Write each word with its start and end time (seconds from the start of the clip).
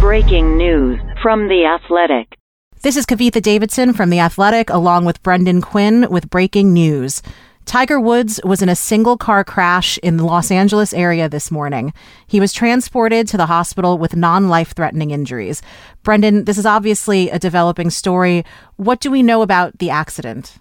Breaking 0.00 0.56
news 0.56 0.98
from 1.22 1.46
The 1.46 1.64
Athletic. 1.64 2.36
This 2.82 2.96
is 2.96 3.06
Kavitha 3.06 3.40
Davidson 3.40 3.92
from 3.92 4.10
The 4.10 4.18
Athletic, 4.18 4.68
along 4.68 5.04
with 5.04 5.22
Brendan 5.22 5.60
Quinn 5.60 6.10
with 6.10 6.28
breaking 6.30 6.72
news. 6.72 7.22
Tiger 7.64 8.00
Woods 8.00 8.40
was 8.42 8.60
in 8.60 8.68
a 8.68 8.74
single 8.74 9.16
car 9.16 9.44
crash 9.44 9.98
in 9.98 10.16
the 10.16 10.24
Los 10.24 10.50
Angeles 10.50 10.92
area 10.92 11.28
this 11.28 11.52
morning. 11.52 11.92
He 12.26 12.40
was 12.40 12.52
transported 12.52 13.28
to 13.28 13.36
the 13.36 13.46
hospital 13.46 13.96
with 13.96 14.16
non 14.16 14.48
life 14.48 14.74
threatening 14.74 15.12
injuries. 15.12 15.62
Brendan, 16.02 16.44
this 16.44 16.58
is 16.58 16.66
obviously 16.66 17.30
a 17.30 17.38
developing 17.38 17.90
story. 17.90 18.44
What 18.74 18.98
do 18.98 19.12
we 19.12 19.22
know 19.22 19.42
about 19.42 19.78
the 19.78 19.90
accident? 19.90 20.56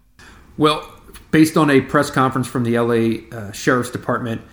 Well, 0.59 0.93
based 1.32 1.57
on 1.57 1.71
a 1.71 1.82
press 1.82 2.11
conference 2.11 2.48
from 2.48 2.66
the 2.66 2.77
LA 2.77 3.36
uh, 3.36 3.52
Sheriff's 3.52 3.89
Department, 3.89 4.43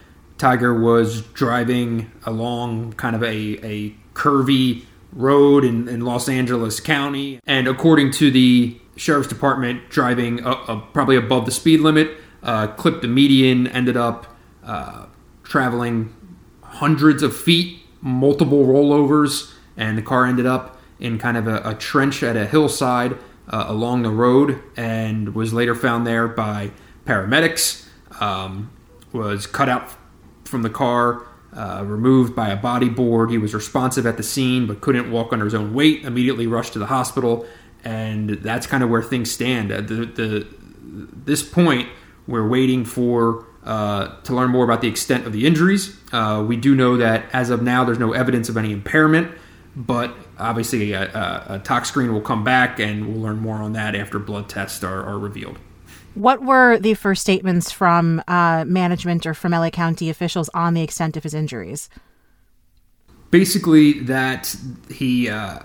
Tiger 0.45 0.79
was 0.79 1.23
driving 1.29 2.13
along 2.27 2.93
kind 2.93 3.17
of 3.17 3.23
a, 3.23 3.59
a 3.65 3.95
curvy 4.13 4.85
road 5.15 5.65
in, 5.65 5.89
in 5.89 6.03
Los 6.03 6.29
Angeles 6.29 6.81
County. 6.81 7.41
And 7.47 7.67
according 7.67 8.11
to 8.13 8.31
the 8.31 8.79
Sheriff's 8.95 9.27
Department, 9.27 9.89
driving 9.89 10.43
probably 10.93 11.17
above 11.17 11.47
the 11.47 11.51
speed 11.51 11.81
limit 11.81 12.11
uh, 12.43 12.67
clipped 12.67 13.01
the 13.01 13.09
median, 13.09 13.69
ended 13.69 13.97
up 13.97 14.37
uh, 14.63 15.07
traveling 15.45 16.15
hundreds 16.63 17.23
of 17.23 17.35
feet, 17.35 17.79
multiple 18.03 18.67
rollovers, 18.67 19.51
and 19.79 19.97
the 19.97 20.03
car 20.03 20.27
ended 20.27 20.45
up 20.45 20.79
in 21.01 21.19
kind 21.19 21.39
of 21.39 21.47
a, 21.49 21.63
a 21.65 21.75
trench 21.75 22.23
at 22.23 22.37
a 22.37 22.45
hillside 22.45 23.17
uh, 23.49 23.65
along 23.67 24.03
the 24.03 24.11
road 24.11 24.63
and 24.77 25.35
was 25.35 25.55
later 25.55 25.75
found 25.75 26.07
there 26.07 26.29
by 26.29 26.71
paramedics. 27.07 27.89
Um, 28.21 28.71
was 29.11 29.47
cut 29.47 29.71
out 29.71 29.89
from 30.55 30.63
the 30.63 30.71
car, 30.71 31.27
uh, 31.53 31.83
removed 31.85 32.37
by 32.37 32.49
a 32.51 32.57
body 32.57 32.89
board. 32.89 33.29
He 33.29 33.39
was 33.39 33.55
responsive 33.55 34.07
at 34.07 34.17
the 34.17 34.23
scene 34.23 34.69
but 34.69 34.81
couldn't 34.81 35.11
walk 35.11 35.33
under 35.33 35.45
his 35.45 35.55
own 35.55 35.75
weight. 35.75 36.05
Immediately 36.05 36.47
rushed 36.47 36.75
to 36.75 36.79
the 36.79 36.87
hospital, 36.87 37.45
and 37.83 38.31
that's 38.31 38.69
kind 38.69 38.85
of 38.85 38.89
where 38.89 39.03
things 39.03 39.33
stand. 39.33 39.73
At 39.73 39.89
the, 39.89 40.07
the 40.07 40.47
this 41.27 41.43
point, 41.43 41.89
we're 42.29 42.47
waiting 42.47 42.85
for 42.85 43.47
uh, 43.65 44.21
to 44.23 44.33
learn 44.33 44.51
more 44.51 44.63
about 44.63 44.81
the 44.81 44.87
extent 44.87 45.27
of 45.27 45.33
the 45.33 45.45
injuries. 45.45 45.99
Uh, 46.13 46.45
we 46.47 46.57
do 46.57 46.77
know 46.77 46.99
that 46.99 47.25
as 47.33 47.51
of 47.51 47.63
now, 47.63 47.83
there's 47.83 47.99
no 47.99 48.13
evidence 48.13 48.49
of 48.49 48.57
any 48.57 48.71
impairment, 48.71 49.37
but 49.75 50.15
obviously 50.39 50.93
a, 50.93 51.03
a, 51.03 51.55
a 51.55 51.59
tox 51.59 51.89
screen 51.89 52.13
will 52.13 52.21
come 52.21 52.45
back, 52.45 52.79
and 52.79 53.09
we'll 53.09 53.23
learn 53.23 53.41
more 53.41 53.57
on 53.57 53.73
that 53.73 53.97
after 53.97 54.21
blood 54.21 54.49
tests 54.49 54.85
are, 54.85 55.03
are 55.03 55.19
revealed. 55.19 55.59
What 56.15 56.43
were 56.43 56.79
the 56.79 56.95
first 56.95 57.23
statements 57.23 57.71
from 57.71 58.23
uh, 58.29 58.65
management 58.67 59.27
or 59.27 59.35
from 59.35 59.53
LA 59.53 59.71
County 59.71 60.11
officials 60.11 60.49
on 60.55 60.75
the 60.75 60.83
extent 60.83 61.17
of 61.17 61.23
his 61.23 61.35
injuries? 61.35 61.89
Basically, 63.31 64.01
that 64.01 64.55
he 64.91 65.29
uh, 65.29 65.61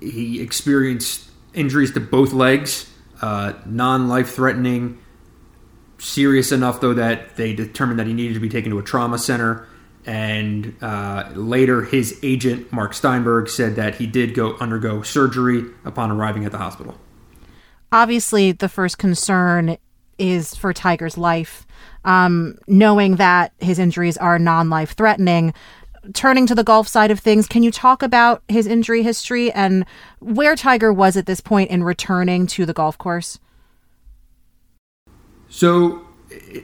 he 0.00 0.40
experienced 0.40 1.30
injuries 1.54 1.92
to 1.92 2.00
both 2.00 2.32
legs, 2.32 2.90
uh, 3.22 3.52
non-life 3.64 4.34
threatening 4.34 4.98
serious 6.04 6.52
enough 6.52 6.80
though 6.80 6.94
that 6.94 7.36
they 7.36 7.54
determined 7.54 7.98
that 7.98 8.06
he 8.06 8.12
needed 8.12 8.34
to 8.34 8.40
be 8.40 8.48
taken 8.48 8.70
to 8.70 8.78
a 8.78 8.82
trauma 8.82 9.18
center. 9.18 9.66
And 10.06 10.76
uh, 10.82 11.30
later, 11.34 11.82
his 11.82 12.18
agent 12.22 12.70
Mark 12.70 12.92
Steinberg 12.92 13.48
said 13.48 13.76
that 13.76 13.94
he 13.94 14.06
did 14.06 14.34
go 14.34 14.56
undergo 14.56 15.00
surgery 15.00 15.64
upon 15.84 16.10
arriving 16.10 16.44
at 16.44 16.52
the 16.52 16.58
hospital. 16.58 16.94
Obviously, 17.94 18.50
the 18.50 18.68
first 18.68 18.98
concern 18.98 19.76
is 20.18 20.52
for 20.56 20.72
Tiger's 20.72 21.16
life, 21.16 21.64
um, 22.04 22.58
knowing 22.66 23.16
that 23.16 23.52
his 23.60 23.78
injuries 23.78 24.16
are 24.16 24.36
non-life 24.36 24.96
threatening. 24.96 25.54
Turning 26.12 26.44
to 26.44 26.56
the 26.56 26.64
golf 26.64 26.88
side 26.88 27.12
of 27.12 27.20
things, 27.20 27.46
can 27.46 27.62
you 27.62 27.70
talk 27.70 28.02
about 28.02 28.42
his 28.48 28.66
injury 28.66 29.04
history 29.04 29.52
and 29.52 29.86
where 30.18 30.56
Tiger 30.56 30.92
was 30.92 31.16
at 31.16 31.26
this 31.26 31.40
point 31.40 31.70
in 31.70 31.84
returning 31.84 32.48
to 32.48 32.66
the 32.66 32.72
golf 32.72 32.98
course? 32.98 33.38
So, 35.48 36.04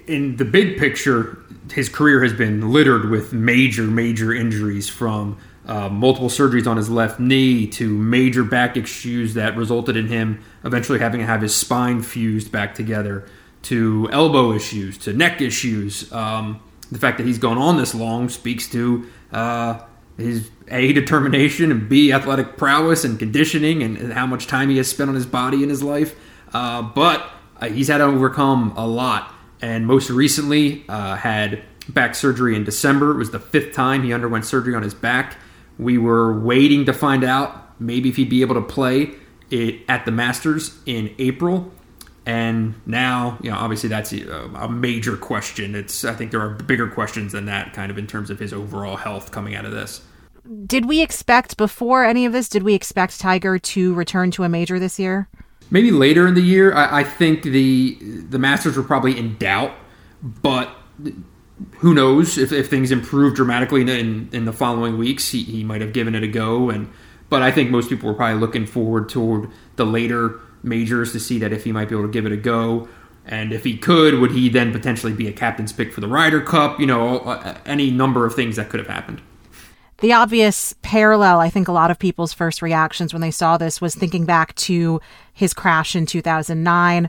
in 0.09 0.35
the 0.37 0.45
big 0.45 0.79
picture, 0.79 1.39
his 1.73 1.89
career 1.89 2.25
has 2.25 2.33
been 2.33 2.73
littered 2.73 3.09
with 3.09 3.33
major, 3.33 3.85
major 3.85 4.35
injuries 4.35 4.89
from 4.89 5.39
uh, 5.71 5.89
multiple 5.89 6.29
surgeries 6.29 6.67
on 6.67 6.77
his 6.77 6.91
left 6.91 7.21
knee 7.21 7.65
to 7.65 7.89
major 7.97 8.43
back 8.43 8.77
issues 8.77 9.35
that 9.35 9.57
resulted 9.57 9.97
in 9.97 10.09
him 10.09 10.43
eventually 10.65 10.99
having 10.99 11.21
to 11.21 11.27
have 11.27 11.41
his 11.41 11.55
spine 11.55 12.03
fused 12.03 12.51
back 12.51 12.75
together 12.75 13.25
to 13.63 14.09
elbow 14.11 14.53
issues 14.53 14.99
to 14.99 15.13
neck 15.13 15.41
issues. 15.41 16.13
Um, 16.13 16.61
the 16.91 16.99
fact 16.99 17.19
that 17.19 17.27
he's 17.27 17.39
gone 17.39 17.57
on 17.57 17.77
this 17.77 17.95
long 17.95 18.29
speaks 18.29 18.69
to 18.71 19.07
uh, 19.31 19.81
his 20.17 20.51
A, 20.73 20.93
determination, 20.93 21.71
and 21.71 21.89
B, 21.89 22.13
athletic 22.13 22.57
prowess 22.57 23.05
and 23.05 23.17
conditioning 23.17 23.85
and, 23.85 23.97
and, 23.97 24.13
how 24.13 24.27
much 24.27 24.49
time 24.49 24.71
he 24.71 24.77
has 24.79 24.89
spent 24.89 25.09
on 25.09 25.15
his 25.15 25.27
body 25.27 25.63
in 25.63 25.69
his 25.69 25.85
life. 25.85 26.17
Uh, 26.53 26.83
but 26.83 27.31
uh, 27.61 27.69
he's 27.69 27.87
had 27.87 27.99
to 27.99 28.05
overcome 28.05 28.75
a 28.77 28.89
lot, 28.89 29.33
and 29.63 29.87
most 29.87 30.11
recently 30.11 30.85
uh, 30.89 31.15
had 31.15 31.63
back 31.89 32.17
surgery 32.17 32.57
in 32.57 32.65
December. 32.65 33.13
It 33.13 33.19
was 33.19 33.31
the 33.31 33.39
fifth 33.39 33.73
time 33.73 34.03
he 34.03 34.13
underwent 34.13 34.47
surgery 34.47 34.75
on 34.75 34.83
his 34.83 34.95
back. 34.95 35.37
We 35.81 35.99
were 35.99 36.39
waiting 36.39 36.85
to 36.87 36.93
find 36.93 37.25
out 37.25 37.81
maybe 37.81 38.09
if 38.09 38.17
he'd 38.17 38.29
be 38.29 38.43
able 38.43 38.55
to 38.57 38.63
play 38.63 39.13
it 39.51 39.81
at 39.89 40.05
the 40.05 40.11
Masters 40.11 40.79
in 40.87 41.15
April. 41.19 41.73
And 42.27 42.75
now, 42.87 43.39
you 43.43 43.51
know, 43.51 43.57
obviously 43.57 43.89
that's 43.89 44.13
a, 44.13 44.29
a, 44.55 44.69
major 44.69 45.17
question. 45.17 45.75
It's 45.75 46.05
I 46.05 46.15
think 46.15 46.31
there 46.31 46.41
are 46.41 46.51
bigger 46.51 46.87
questions 46.89 47.33
than 47.33 47.47
that, 47.47 47.73
kind 47.73 47.91
of 47.91 47.99
in 47.99 48.07
terms 48.07 48.31
of 48.31 48.39
his 48.39 48.53
overall 48.53 48.97
health 48.97 49.33
coming 49.33 49.55
out 49.55 49.65
of 49.65 49.73
this. 49.73 50.03
Did 50.67 50.85
we 50.85 51.01
expect 51.01 51.57
before 51.57 52.05
any 52.05 52.27
of 52.27 52.33
this? 52.33 52.49
Did 52.49 52.63
we 52.63 52.75
expect 52.75 53.19
Tiger 53.19 53.59
to 53.59 53.95
return 53.95 54.31
to 54.33 54.45
a 54.45 54.49
major 54.49 54.79
this 54.79 54.99
year? 54.99 55.29
maybe 55.71 55.91
later 55.91 56.27
in 56.27 56.35
the 56.35 56.43
year. 56.43 56.75
I, 56.75 57.01
I, 57.01 57.05
think 57.05 57.43
the 57.43 57.97
the 58.29 58.39
Masters 58.39 58.77
were 58.77 58.83
probably 58.83 59.19
in 59.19 59.37
doubt, 59.37 59.73
but 60.23 60.71
who 61.79 61.95
knows 61.95 62.39
if, 62.39 62.53
if 62.53 62.69
things 62.69 62.91
improve 62.91 63.35
dramatically 63.35 63.83
in, 63.83 64.29
in 64.33 64.45
the 64.45 64.53
following 64.53 64.99
weeks, 64.99 65.31
he, 65.31 65.43
he 65.43 65.65
might 65.65 65.81
have 65.81 65.93
given 65.93 66.15
it 66.15 66.23
a 66.23 66.29
go. 66.29 66.71
And 66.71 66.91
but 67.29 67.43
I 67.43 67.51
think 67.51 67.71
most 67.71 67.89
people 67.89 68.09
were 68.09 68.15
probably 68.15 68.41
looking 68.41 68.67
forward 68.67 69.09
toward 69.09 69.51
the 69.77 69.87
later 69.87 70.41
majors 70.63 71.13
to 71.13 71.21
see 71.21 71.39
that 71.39 71.53
if 71.53 71.65
he 71.65 71.73
might 71.73 71.89
be 71.89 71.95
able 71.95 72.07
to 72.07 72.13
give 72.13 72.27
it 72.27 72.33
a 72.33 72.37
go. 72.37 72.89
And 73.27 73.53
if 73.53 73.65
he 73.65 73.77
could, 73.77 74.15
would 74.15 74.33
he 74.33 74.49
then 74.49 74.73
potentially 74.73 75.13
be 75.13 75.29
a 75.29 75.33
captain's 75.33 75.73
pick 75.73 75.93
for 75.93 76.01
the 76.01 76.09
Ryder 76.09 76.41
Cup? 76.41 76.81
You 76.81 76.87
know, 76.87 77.21
any 77.67 77.91
number 77.91 78.27
of 78.27 78.35
things 78.35 78.57
that 78.57 78.69
could 78.69 78.81
have 78.81 78.89
happened 78.89 79.21
the 80.01 80.15
obvious 80.15 80.75
parallel, 80.83 81.41
I 81.41 81.51
think 81.51 81.69
a 81.69 81.73
lot 81.73 81.91
of 81.91 81.99
people's 81.99 82.33
first 82.33 82.63
reactions 82.63 83.13
when 83.13 83.21
they 83.21 83.31
saw 83.31 83.57
this 83.57 83.81
was 83.81 83.95
thinking 83.95 84.25
back 84.25 84.55
to 84.57 85.01
his 85.33 85.55
crash 85.55 85.95
in 85.95 86.07
2009. 86.07 87.09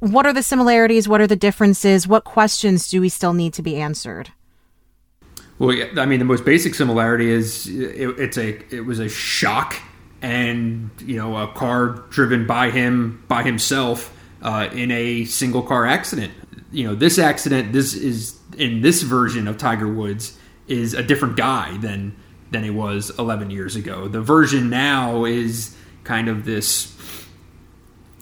What 0.00 0.26
are 0.26 0.32
the 0.32 0.42
similarities? 0.42 1.08
What 1.08 1.20
are 1.20 1.26
the 1.26 1.36
differences? 1.36 2.06
What 2.06 2.24
questions 2.24 2.88
do 2.88 3.00
we 3.00 3.08
still 3.08 3.32
need 3.32 3.52
to 3.54 3.62
be 3.62 3.76
answered? 3.76 4.30
Well, 5.58 5.76
I 5.96 6.06
mean, 6.06 6.20
the 6.20 6.24
most 6.24 6.44
basic 6.44 6.74
similarity 6.74 7.30
is 7.30 7.66
it, 7.66 8.18
it's 8.18 8.38
a 8.38 8.74
it 8.74 8.86
was 8.86 9.00
a 9.00 9.08
shock, 9.08 9.76
and 10.22 10.90
you 11.00 11.16
know, 11.16 11.36
a 11.36 11.48
car 11.48 12.04
driven 12.10 12.46
by 12.46 12.70
him 12.70 13.24
by 13.26 13.42
himself 13.42 14.16
uh, 14.40 14.68
in 14.72 14.92
a 14.92 15.24
single 15.24 15.62
car 15.62 15.84
accident. 15.84 16.32
You 16.70 16.86
know, 16.86 16.94
this 16.94 17.18
accident, 17.18 17.72
this 17.72 17.94
is 17.94 18.38
in 18.56 18.82
this 18.82 19.02
version 19.02 19.48
of 19.48 19.58
Tiger 19.58 19.88
Woods 19.88 20.38
is 20.68 20.94
a 20.94 21.02
different 21.02 21.36
guy 21.36 21.76
than 21.78 22.14
than 22.50 22.62
he 22.62 22.70
was 22.70 23.10
11 23.18 23.50
years 23.50 23.74
ago. 23.74 24.06
The 24.06 24.22
version 24.22 24.70
now 24.70 25.24
is 25.24 25.76
kind 26.04 26.28
of 26.28 26.44
this 26.44 26.84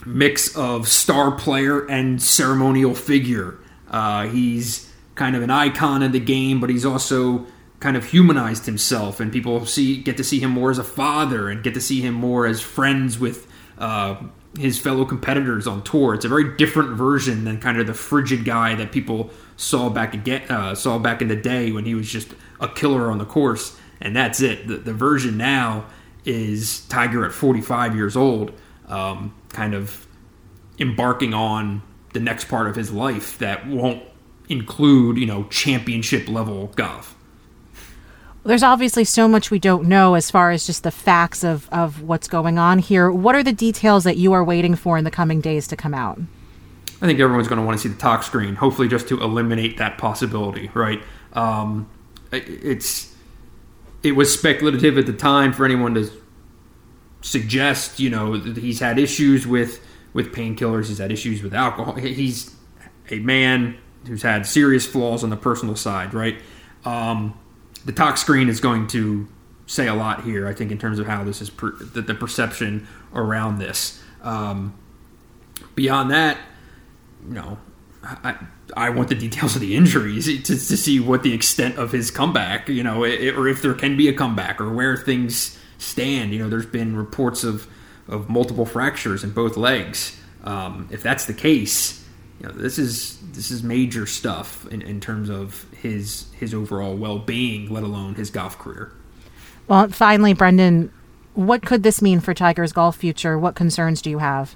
mix 0.07 0.57
of 0.57 0.89
star 0.89 1.33
player 1.33 1.85
and 1.87 2.23
ceremonial 2.23 2.95
figure. 2.95 3.59
Uh, 3.91 4.27
he's 4.29 4.91
kind 5.15 5.37
of 5.37 5.43
an 5.43 5.51
icon 5.51 6.03
in 6.03 6.13
the 6.13 6.21
game, 6.21 6.61
but 6.61 6.71
he's 6.71 6.85
also 6.85 7.47
kind 7.81 7.97
of 7.97 8.05
humanized 8.07 8.67
himself, 8.67 9.21
and 9.21 9.33
people 9.33 9.67
see 9.67 10.01
get 10.01 10.17
to 10.17 10.25
see 10.25 10.41
him 10.41 10.51
more 10.51 10.71
as 10.71 10.79
a 10.79 10.85
father 10.85 11.49
and 11.49 11.63
get 11.63 11.75
to 11.75 11.81
see 11.81 12.01
him 12.01 12.15
more 12.15 12.47
as 12.47 12.61
friends 12.61 13.19
with 13.19 13.47
uh, 13.79 14.17
his 14.59 14.79
fellow 14.79 15.05
competitors 15.05 15.67
on 15.67 15.83
tour. 15.83 16.15
It's 16.15 16.25
a 16.25 16.29
very 16.29 16.57
different 16.57 16.97
version 16.97 17.45
than 17.45 17.61
kind 17.61 17.79
of 17.79 17.87
the 17.87 17.95
frigid 17.95 18.45
guy 18.45 18.75
that 18.77 18.93
people 18.93 19.31
saw 19.57 19.91
back 19.91 20.15
again 20.15 20.43
uh, 20.51 20.75
saw 20.75 20.99
back 20.99 21.21
in 21.21 21.29
the 21.29 21.37
day 21.37 21.73
when 21.73 21.85
he 21.85 21.95
was 21.95 22.11
just 22.11 22.29
a 22.61 22.69
killer 22.69 23.11
on 23.11 23.19
the 23.19 23.27
course 23.27 23.77
and 24.01 24.15
that's 24.15 24.41
it. 24.41 24.67
The, 24.67 24.77
the 24.77 24.93
version 24.93 25.37
now 25.37 25.87
is 26.25 26.87
Tiger 26.89 27.25
at 27.25 27.33
45 27.33 27.95
years 27.95 28.17
old, 28.17 28.53
um, 28.89 29.35
kind 29.51 29.75
of 29.75 30.06
embarking 30.79 31.35
on 31.35 31.83
the 32.13 32.21
next 32.21 32.45
part 32.47 32.67
of 32.69 32.77
his 32.77 32.93
life 32.93 33.39
that 33.39 33.67
won't 33.67 34.03
include, 34.49 35.19
you 35.19 35.27
know, 35.27 35.45
championship 35.45 36.29
level 36.29 36.69
golf. 36.77 37.15
There's 38.45 38.63
obviously 38.63 39.05
so 39.05 39.27
much 39.27 39.51
we 39.51 39.59
don't 39.59 39.89
know 39.89 40.15
as 40.15 40.31
far 40.31 40.53
as 40.53 40.67
just 40.67 40.85
the 40.85 40.93
facts 40.93 41.43
of, 41.43 41.69
of 41.71 42.03
what's 42.03 42.29
going 42.29 42.59
on 42.59 42.79
here. 42.79 43.11
What 43.11 43.35
are 43.35 43.43
the 43.43 43.53
details 43.53 44.05
that 44.05 44.17
you 44.17 44.33
are 44.35 44.45
waiting 44.45 44.77
for 44.77 44.97
in 44.97 45.05
the 45.05 45.11
coming 45.11 45.41
days 45.41 45.67
to 45.69 45.77
come 45.77 45.95
out? 45.95 46.21
I 47.03 47.07
think 47.07 47.19
everyone's 47.19 47.49
going 47.49 47.59
to 47.59 47.67
want 47.67 47.77
to 47.77 47.83
see 47.83 47.93
the 47.93 48.01
tox 48.01 48.27
screen, 48.27 48.55
hopefully, 48.55 48.89
just 48.89 49.09
to 49.09 49.21
eliminate 49.21 49.79
that 49.79 49.99
possibility, 49.99 50.71
right? 50.75 51.03
Um, 51.33 51.91
it's 52.33 53.15
it 54.03 54.13
was 54.13 54.33
speculative 54.33 54.97
at 54.97 55.07
the 55.07 55.13
time 55.13 55.53
for 55.53 55.65
anyone 55.65 55.95
to 55.95 56.09
suggest, 57.21 57.99
you 57.99 58.09
know, 58.09 58.39
that 58.39 58.57
he's 58.57 58.79
had 58.79 58.99
issues 58.99 59.47
with 59.47 59.85
with 60.17 60.33
painkillers, 60.35 60.89
he's 60.89 60.97
had 60.97 61.13
issues 61.13 61.43
with 61.43 61.53
alcohol. 61.53 61.93
He's 61.95 62.57
a 63.11 63.19
man 63.19 63.77
who's 64.07 64.23
had 64.23 64.47
serious 64.47 64.87
flaws 64.87 65.23
on 65.23 65.29
the 65.29 65.37
personal 65.37 65.77
side, 65.77 66.15
right? 66.15 66.39
Um, 66.87 67.39
the 67.85 67.93
tox 67.93 68.23
screen 68.23 68.49
is 68.49 68.59
going 68.59 68.87
to 68.89 69.29
say 69.67 69.89
a 69.89 69.95
lot 69.95 70.25
here, 70.25 70.49
I 70.49 70.55
think, 70.55 70.73
in 70.73 70.79
terms 70.79 70.99
of 70.99 71.07
how 71.07 71.23
this 71.23 71.43
is 71.43 71.51
per- 71.51 71.77
the, 71.77 72.01
the, 72.01 72.15
perception 72.15 72.87
around 73.15 73.59
this. 73.59 74.03
Um, 74.23 74.75
beyond 75.75 76.11
that, 76.13 76.39
you 77.29 77.35
know, 77.35 77.59
I, 78.03 78.37
I 78.75 78.91
want 78.91 79.11
the 79.11 79.17
details 79.17 79.55
of 79.55 79.61
the 79.61 79.77
injuries 79.77 80.25
to, 80.25 80.43
to 80.43 80.77
see 80.77 80.99
what 80.99 81.25
the 81.25 81.35
extent 81.35 81.77
of 81.77 81.93
his 81.93 82.11
comeback, 82.11 82.71
you 82.71 82.83
know, 82.83 83.05
it, 83.05 83.37
or 83.37 83.49
if 83.49 83.61
there 83.61 83.75
can 83.75 83.99
be 83.99 84.09
a 84.09 84.15
comeback 84.15 84.63
or 84.63 84.73
where 84.73 84.97
things 84.97 85.59
stand. 85.77 86.33
You 86.33 86.39
know, 86.39 86.49
there's 86.49 86.65
been 86.65 86.97
reports 86.97 87.45
of, 87.45 87.69
of 88.09 88.29
multiple 88.29 88.67
fractures 88.67 89.25
in 89.25 89.31
both 89.31 89.57
legs. 89.57 90.21
Um, 90.45 90.89
if 90.93 91.03
that's 91.03 91.25
the 91.25 91.35
case, 91.35 92.05
you 92.41 92.47
know, 92.47 92.53
this 92.53 92.79
is 92.79 93.19
this 93.33 93.51
is 93.51 93.63
major 93.63 94.07
stuff 94.07 94.67
in, 94.69 94.83
in 94.83 95.01
terms 95.01 95.29
of 95.29 95.67
his 95.73 96.27
his 96.39 96.55
overall 96.55 96.97
well 96.97 97.19
being, 97.19 97.71
let 97.71 97.83
alone 97.83 98.15
his 98.15 98.31
golf 98.31 98.59
career. 98.59 98.93
Well, 99.69 99.89
finally, 99.89 100.33
Brendan, 100.33 100.93
what 101.35 101.63
could 101.63 101.83
this 101.83 102.01
mean 102.01 102.21
for 102.21 102.35
Tiger's 102.35 102.73
golf 102.73 102.97
future? 102.97 103.39
What 103.39 103.55
concerns 103.55 104.01
do 104.01 104.11
you 104.11 104.19
have? 104.19 104.55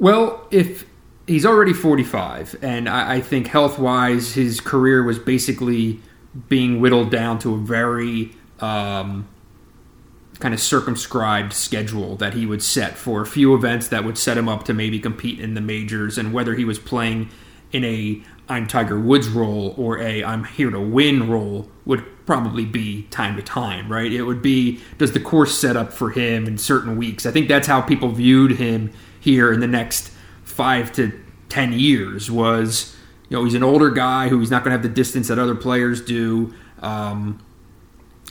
Well, 0.00 0.46
if 0.50 0.84
he's 1.26 1.46
already 1.46 1.72
45, 1.72 2.56
and 2.62 2.88
I, 2.88 3.14
I 3.14 3.20
think 3.20 3.46
health 3.46 3.78
wise, 3.78 4.34
his 4.34 4.60
career 4.60 5.02
was 5.02 5.18
basically 5.18 6.00
being 6.48 6.80
whittled 6.80 7.10
down 7.10 7.38
to 7.40 7.54
a 7.54 7.58
very 7.58 8.32
um, 8.60 9.28
kind 10.40 10.52
of 10.52 10.60
circumscribed 10.60 11.52
schedule 11.52 12.16
that 12.16 12.34
he 12.34 12.44
would 12.46 12.62
set 12.62 12.96
for 12.96 13.22
a 13.22 13.26
few 13.26 13.54
events 13.54 13.88
that 13.88 14.04
would 14.04 14.18
set 14.18 14.36
him 14.36 14.48
up 14.48 14.64
to 14.64 14.74
maybe 14.74 14.98
compete 14.98 15.38
in 15.38 15.54
the 15.54 15.60
majors, 15.60 16.18
and 16.18 16.32
whether 16.32 16.54
he 16.54 16.64
was 16.64 16.78
playing 16.78 17.30
in 17.72 17.84
a 17.84 18.22
I'm 18.48 18.66
Tiger 18.66 19.00
Woods 19.00 19.28
role 19.28 19.74
or 19.78 19.98
a 19.98 20.22
I'm 20.22 20.44
here 20.44 20.70
to 20.70 20.80
win 20.80 21.30
role 21.30 21.68
would 21.86 22.04
probably 22.26 22.64
be 22.64 23.02
time 23.04 23.36
to 23.36 23.42
time, 23.42 23.90
right? 23.90 24.12
It 24.12 24.22
would 24.22 24.42
be 24.42 24.80
does 24.98 25.12
the 25.12 25.20
course 25.20 25.58
set 25.58 25.76
up 25.76 25.92
for 25.92 26.10
him 26.10 26.46
in 26.46 26.58
certain 26.58 26.96
weeks? 26.96 27.26
I 27.26 27.30
think 27.30 27.48
that's 27.48 27.66
how 27.66 27.80
people 27.80 28.10
viewed 28.10 28.52
him 28.52 28.92
here 29.18 29.52
in 29.52 29.60
the 29.60 29.66
next 29.66 30.10
five 30.42 30.92
to 30.92 31.18
ten 31.48 31.72
years 31.72 32.30
was 32.30 32.94
you 33.28 33.36
know 33.36 33.44
he's 33.44 33.54
an 33.54 33.62
older 33.62 33.90
guy 33.90 34.28
who 34.28 34.40
he's 34.40 34.50
not 34.50 34.62
going 34.62 34.70
to 34.70 34.76
have 34.76 34.82
the 34.82 34.94
distance 34.94 35.28
that 35.28 35.38
other 35.38 35.54
players 35.54 36.02
do. 36.02 36.52
Um, 36.80 37.44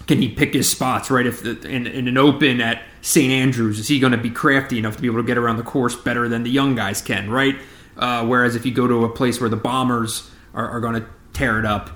can 0.07 0.21
he 0.21 0.29
pick 0.29 0.53
his 0.53 0.69
spots 0.69 1.09
right? 1.09 1.25
If 1.25 1.43
the, 1.43 1.59
in, 1.67 1.87
in 1.87 2.07
an 2.07 2.17
open 2.17 2.61
at 2.61 2.83
St 3.01 3.31
Andrews, 3.31 3.79
is 3.79 3.87
he 3.87 3.99
going 3.99 4.11
to 4.11 4.17
be 4.17 4.29
crafty 4.29 4.77
enough 4.77 4.95
to 4.95 5.01
be 5.01 5.07
able 5.07 5.19
to 5.19 5.27
get 5.27 5.37
around 5.37 5.57
the 5.57 5.63
course 5.63 5.95
better 5.95 6.27
than 6.27 6.43
the 6.43 6.49
young 6.49 6.75
guys 6.75 7.01
can, 7.01 7.29
right? 7.29 7.55
Uh, 7.97 8.25
whereas 8.25 8.55
if 8.55 8.65
you 8.65 8.73
go 8.73 8.87
to 8.87 9.05
a 9.05 9.09
place 9.09 9.39
where 9.39 9.49
the 9.49 9.55
bombers 9.55 10.29
are, 10.53 10.67
are 10.67 10.79
going 10.79 11.01
to 11.01 11.07
tear 11.33 11.59
it 11.59 11.65
up, 11.65 11.89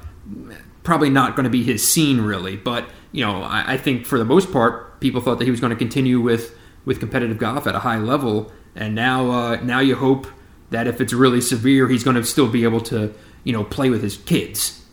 probably 0.83 1.09
not 1.09 1.35
going 1.35 1.43
to 1.43 1.49
be 1.49 1.63
his 1.63 1.87
scene 1.87 2.21
really. 2.21 2.55
But 2.55 2.89
you 3.11 3.25
know, 3.25 3.43
I, 3.43 3.73
I, 3.73 3.77
think 3.77 4.05
for 4.05 4.17
the 4.17 4.25
most 4.25 4.51
part, 4.51 4.99
people 4.99 5.21
thought 5.21 5.39
that 5.39 5.45
he 5.45 5.51
was 5.51 5.59
going 5.59 5.71
to 5.71 5.77
continue 5.77 6.21
with 6.21 6.57
with 6.85 6.99
competitive 6.99 7.37
golf 7.37 7.67
at 7.67 7.75
a 7.75 7.79
high 7.79 7.97
level, 7.97 8.51
and 8.75 8.95
now 8.95 9.29
uh, 9.31 9.55
now 9.57 9.79
you 9.79 9.95
hope 9.95 10.27
that 10.69 10.87
if 10.87 11.01
it's 11.01 11.13
really 11.13 11.41
severe, 11.41 11.87
he's 11.87 12.03
going 12.03 12.15
to 12.15 12.23
still 12.23 12.47
be 12.47 12.63
able 12.63 12.81
to 12.81 13.13
you 13.43 13.53
know 13.53 13.63
play 13.63 13.89
with 13.89 14.01
his 14.01 14.17
kids. 14.17 14.85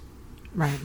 Right. 0.55 0.79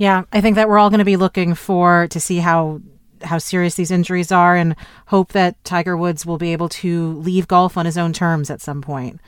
Yeah, 0.00 0.22
I 0.32 0.40
think 0.40 0.54
that 0.54 0.66
we're 0.66 0.78
all 0.78 0.88
going 0.88 1.00
to 1.00 1.04
be 1.04 1.18
looking 1.18 1.54
for 1.54 2.08
to 2.08 2.18
see 2.18 2.38
how 2.38 2.80
how 3.20 3.36
serious 3.36 3.74
these 3.74 3.90
injuries 3.90 4.32
are 4.32 4.56
and 4.56 4.74
hope 5.08 5.32
that 5.32 5.62
Tiger 5.62 5.94
Woods 5.94 6.24
will 6.24 6.38
be 6.38 6.54
able 6.54 6.70
to 6.70 7.18
leave 7.18 7.46
golf 7.46 7.76
on 7.76 7.84
his 7.84 7.98
own 7.98 8.14
terms 8.14 8.48
at 8.48 8.62
some 8.62 8.80
point. 8.80 9.20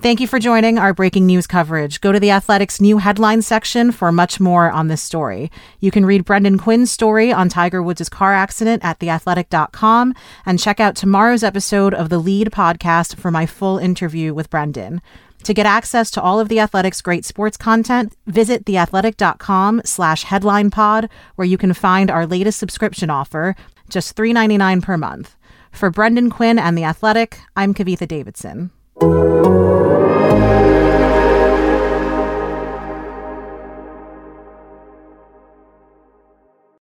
Thank 0.00 0.20
you 0.20 0.28
for 0.28 0.38
joining 0.38 0.78
our 0.78 0.94
breaking 0.94 1.26
news 1.26 1.48
coverage. 1.48 2.00
Go 2.00 2.12
to 2.12 2.20
the 2.20 2.30
Athletics 2.30 2.80
new 2.80 2.98
headline 2.98 3.42
section 3.42 3.90
for 3.90 4.12
much 4.12 4.38
more 4.38 4.70
on 4.70 4.86
this 4.86 5.02
story. 5.02 5.50
You 5.80 5.90
can 5.90 6.06
read 6.06 6.24
Brendan 6.24 6.58
Quinn's 6.58 6.92
story 6.92 7.32
on 7.32 7.48
Tiger 7.48 7.82
Woods' 7.82 8.08
car 8.08 8.34
accident 8.34 8.84
at 8.84 9.00
theathletic.com 9.00 10.14
and 10.46 10.60
check 10.60 10.78
out 10.78 10.94
tomorrow's 10.94 11.42
episode 11.42 11.92
of 11.92 12.08
the 12.08 12.18
Lead 12.18 12.52
podcast 12.52 13.16
for 13.16 13.32
my 13.32 13.46
full 13.46 13.78
interview 13.78 14.32
with 14.32 14.48
Brendan. 14.48 15.02
To 15.44 15.52
get 15.52 15.66
access 15.66 16.10
to 16.12 16.22
all 16.22 16.40
of 16.40 16.48
The 16.48 16.58
Athletic's 16.58 17.02
great 17.02 17.26
sports 17.26 17.58
content, 17.58 18.16
visit 18.26 18.64
theathletic.com 18.64 19.82
slash 19.84 20.24
headline 20.24 20.70
pod, 20.70 21.10
where 21.36 21.46
you 21.46 21.58
can 21.58 21.74
find 21.74 22.10
our 22.10 22.26
latest 22.26 22.58
subscription 22.58 23.10
offer, 23.10 23.54
just 23.90 24.16
$3.99 24.16 24.82
per 24.82 24.96
month. 24.96 25.36
For 25.70 25.90
Brendan 25.90 26.30
Quinn 26.30 26.58
and 26.58 26.78
The 26.78 26.84
Athletic, 26.84 27.38
I'm 27.56 27.74
Kavitha 27.74 28.08
Davidson. 28.08 28.70